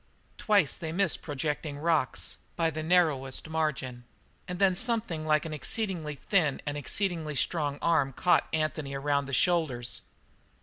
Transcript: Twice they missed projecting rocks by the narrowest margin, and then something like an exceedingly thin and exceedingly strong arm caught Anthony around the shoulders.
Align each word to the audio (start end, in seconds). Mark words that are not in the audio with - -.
Twice 0.39 0.77
they 0.77 0.91
missed 0.91 1.21
projecting 1.21 1.77
rocks 1.77 2.37
by 2.55 2.71
the 2.71 2.81
narrowest 2.81 3.47
margin, 3.47 4.03
and 4.47 4.57
then 4.57 4.73
something 4.73 5.27
like 5.27 5.45
an 5.45 5.53
exceedingly 5.53 6.15
thin 6.15 6.59
and 6.65 6.75
exceedingly 6.75 7.35
strong 7.35 7.77
arm 7.83 8.11
caught 8.11 8.47
Anthony 8.51 8.95
around 8.95 9.27
the 9.27 9.31
shoulders. 9.31 10.01